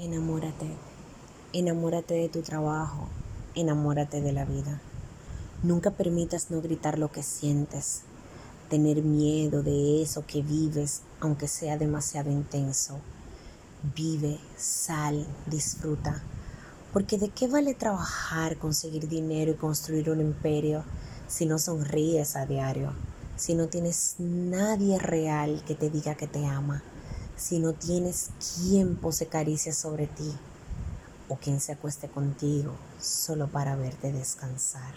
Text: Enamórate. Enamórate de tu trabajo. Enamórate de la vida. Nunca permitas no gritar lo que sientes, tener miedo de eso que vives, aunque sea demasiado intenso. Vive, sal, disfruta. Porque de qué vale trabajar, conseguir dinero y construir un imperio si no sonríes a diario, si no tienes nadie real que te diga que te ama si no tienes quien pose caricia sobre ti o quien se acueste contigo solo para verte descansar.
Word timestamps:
Enamórate. 0.00 0.66
Enamórate 1.52 2.14
de 2.14 2.30
tu 2.30 2.40
trabajo. 2.40 3.08
Enamórate 3.54 4.22
de 4.22 4.32
la 4.32 4.46
vida. 4.46 4.80
Nunca 5.62 5.90
permitas 5.90 6.50
no 6.50 6.62
gritar 6.62 6.98
lo 6.98 7.12
que 7.12 7.22
sientes, 7.22 8.00
tener 8.70 9.02
miedo 9.02 9.62
de 9.62 10.00
eso 10.00 10.24
que 10.26 10.40
vives, 10.40 11.02
aunque 11.20 11.48
sea 11.48 11.76
demasiado 11.76 12.30
intenso. 12.30 12.98
Vive, 13.94 14.38
sal, 14.56 15.26
disfruta. 15.44 16.22
Porque 16.94 17.18
de 17.18 17.28
qué 17.28 17.46
vale 17.46 17.74
trabajar, 17.74 18.56
conseguir 18.56 19.06
dinero 19.06 19.50
y 19.50 19.56
construir 19.56 20.08
un 20.08 20.22
imperio 20.22 20.82
si 21.28 21.44
no 21.44 21.58
sonríes 21.58 22.36
a 22.36 22.46
diario, 22.46 22.94
si 23.36 23.54
no 23.54 23.66
tienes 23.66 24.14
nadie 24.18 24.98
real 24.98 25.62
que 25.66 25.74
te 25.74 25.90
diga 25.90 26.14
que 26.14 26.26
te 26.26 26.46
ama 26.46 26.82
si 27.40 27.58
no 27.58 27.72
tienes 27.72 28.30
quien 28.38 28.96
pose 28.96 29.26
caricia 29.26 29.72
sobre 29.72 30.06
ti 30.06 30.30
o 31.28 31.36
quien 31.36 31.58
se 31.58 31.72
acueste 31.72 32.08
contigo 32.08 32.74
solo 33.00 33.48
para 33.48 33.76
verte 33.76 34.12
descansar. 34.12 34.92